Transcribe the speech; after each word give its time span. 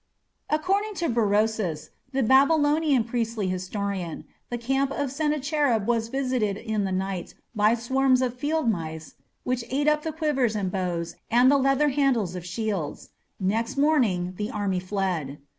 According 0.49 0.95
to 0.95 1.09
Berosus, 1.09 1.91
the 2.11 2.23
Babylonian 2.23 3.03
priestly 3.03 3.49
historian, 3.49 4.25
the 4.49 4.57
camp 4.57 4.89
of 4.91 5.11
Sennacherib 5.11 5.85
was 5.87 6.07
visited 6.07 6.57
in 6.57 6.85
the 6.85 6.91
night 6.91 7.35
by 7.53 7.75
swarms 7.75 8.23
of 8.23 8.33
field 8.33 8.67
mice 8.67 9.13
which 9.43 9.63
ate 9.69 9.87
up 9.87 10.01
the 10.01 10.11
quivers 10.11 10.55
and 10.55 10.71
bows 10.71 11.17
and 11.29 11.51
the 11.51 11.57
(leather) 11.59 11.89
handles 11.89 12.33
of 12.35 12.43
shields. 12.43 13.09
Next 13.39 13.77
morning 13.77 14.33
the 14.37 14.49
army 14.49 14.79
fled. 14.79 15.37